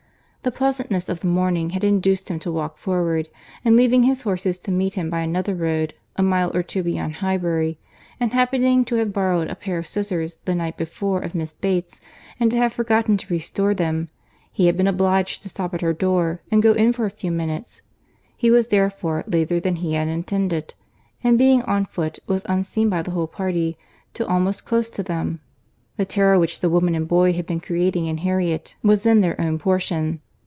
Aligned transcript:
The 0.43 0.49
pleasantness 0.51 1.07
of 1.07 1.19
the 1.19 1.27
morning 1.27 1.69
had 1.69 1.83
induced 1.83 2.31
him 2.31 2.39
to 2.39 2.51
walk 2.51 2.79
forward, 2.79 3.29
and 3.63 3.77
leave 3.77 3.91
his 3.91 4.23
horses 4.23 4.57
to 4.61 4.71
meet 4.71 4.95
him 4.95 5.07
by 5.07 5.19
another 5.19 5.53
road, 5.53 5.93
a 6.15 6.23
mile 6.23 6.49
or 6.57 6.63
two 6.63 6.81
beyond 6.81 7.17
Highbury—and 7.17 8.33
happening 8.33 8.83
to 8.85 8.95
have 8.95 9.13
borrowed 9.13 9.49
a 9.51 9.55
pair 9.55 9.77
of 9.77 9.85
scissors 9.85 10.39
the 10.45 10.55
night 10.55 10.77
before 10.77 11.21
of 11.21 11.35
Miss 11.35 11.53
Bates, 11.53 12.01
and 12.39 12.49
to 12.49 12.57
have 12.57 12.73
forgotten 12.73 13.17
to 13.17 13.31
restore 13.31 13.75
them, 13.75 14.09
he 14.51 14.65
had 14.65 14.75
been 14.75 14.87
obliged 14.87 15.43
to 15.43 15.49
stop 15.49 15.75
at 15.75 15.81
her 15.81 15.93
door, 15.93 16.41
and 16.49 16.63
go 16.63 16.71
in 16.73 16.91
for 16.91 17.05
a 17.05 17.11
few 17.11 17.29
minutes: 17.29 17.83
he 18.35 18.49
was 18.49 18.69
therefore 18.69 19.23
later 19.27 19.59
than 19.59 19.75
he 19.75 19.93
had 19.93 20.07
intended; 20.07 20.73
and 21.23 21.37
being 21.37 21.61
on 21.65 21.85
foot, 21.85 22.17
was 22.25 22.43
unseen 22.49 22.89
by 22.89 23.03
the 23.03 23.11
whole 23.11 23.27
party 23.27 23.77
till 24.15 24.25
almost 24.25 24.65
close 24.65 24.89
to 24.89 25.03
them. 25.03 25.39
The 25.97 26.05
terror 26.05 26.39
which 26.39 26.61
the 26.61 26.69
woman 26.71 26.95
and 26.95 27.07
boy 27.07 27.33
had 27.33 27.45
been 27.45 27.59
creating 27.59 28.07
in 28.07 28.17
Harriet 28.17 28.75
was 28.81 29.03
then 29.03 29.21
their 29.21 29.39
own 29.39 29.59
portion. 29.59 30.19